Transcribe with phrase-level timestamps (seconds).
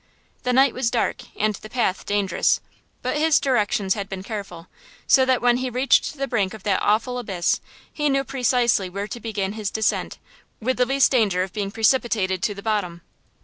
[0.41, 2.59] The night was dark and the path dangerous;
[3.03, 4.65] but his directions had been careful,
[5.05, 7.61] so that when he reached the brink of that awful abyss
[7.93, 10.17] he knew precisely where to begin his descent
[10.59, 13.03] with the least danger of being precipitated to the bottom.